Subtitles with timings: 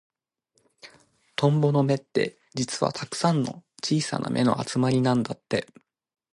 [1.35, 5.67] トンボの目って、実はたくさんの小さな目の集まりなんだって。